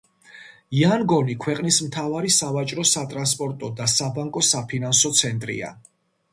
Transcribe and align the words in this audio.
იანგონი 0.77 1.35
ქვეყნის 1.43 1.77
მთავარი 1.89 2.33
სავაჭრო-სატრანსპორტო 2.39 3.71
და 3.83 3.91
საბანკო-საფინანსო 3.95 5.17
ცენტრია. 5.25 5.75